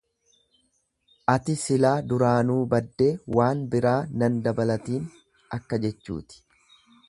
[1.33, 3.11] Ati silaa duraanuu baddee
[3.41, 5.07] waan biraa nan dabalatiin
[5.59, 6.45] akka jechuuti.